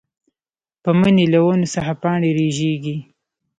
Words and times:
پۀ 0.83 0.89
مني 0.99 1.25
له 1.33 1.39
ونو 1.45 1.67
څخه 1.75 1.93
پاڼې 2.01 2.29
رژيږي 2.39 2.95